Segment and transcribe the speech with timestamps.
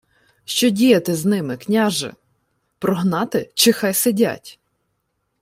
[0.45, 2.13] —Що діяти з ними, княже?
[2.79, 4.59] Прогнати, чи хай сидять?